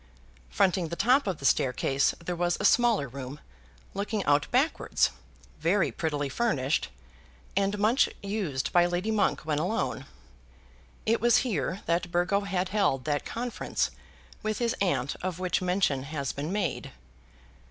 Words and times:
Fronting 0.49 0.87
the 0.87 0.95
top 0.95 1.27
of 1.27 1.37
the 1.37 1.45
staircase 1.45 2.15
there 2.17 2.35
was 2.35 2.57
a 2.59 2.65
smaller 2.65 3.07
room, 3.07 3.39
looking 3.93 4.23
out 4.25 4.49
backwards, 4.49 5.11
very 5.59 5.91
prettily 5.91 6.27
furnished, 6.27 6.87
and 7.55 7.77
much 7.77 8.09
used 8.23 8.73
by 8.73 8.87
Lady 8.87 9.11
Monk 9.11 9.41
when 9.41 9.59
alone. 9.59 10.07
It 11.05 11.21
was 11.21 11.37
here 11.45 11.81
that 11.85 12.09
Burgo 12.09 12.39
had 12.41 12.69
held 12.69 13.05
that 13.05 13.25
conference 13.25 13.91
with 14.41 14.57
his 14.57 14.75
aunt 14.81 15.15
of 15.21 15.37
which 15.37 15.61
mention 15.61 16.01
has 16.01 16.31
been 16.33 16.51
made. 16.51 16.91